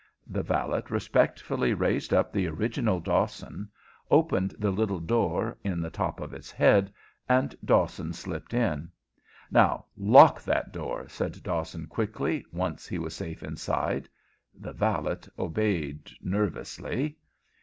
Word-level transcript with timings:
The 0.25 0.41
valet 0.41 0.81
respectfully 0.89 1.75
raised 1.75 2.11
up 2.11 2.31
the 2.33 2.47
original 2.47 2.99
Dawson, 2.99 3.69
opened 4.09 4.55
the 4.57 4.71
little 4.71 4.99
door 4.99 5.59
in 5.63 5.79
the 5.79 5.91
top 5.91 6.19
of 6.19 6.33
its 6.33 6.49
head, 6.49 6.91
and 7.29 7.55
Dawson 7.63 8.11
slipped 8.11 8.55
in. 8.55 8.89
"Now 9.51 9.85
lock 9.95 10.41
that 10.41 10.73
door," 10.73 11.07
said 11.07 11.43
Dawson, 11.43 11.85
quickly, 11.85 12.43
once 12.51 12.87
he 12.87 12.97
was 12.97 13.15
safe 13.15 13.43
inside. 13.43 14.09
The 14.59 14.73
valet 14.73 15.19
obeyed 15.37 16.09
nervously. 16.19 17.17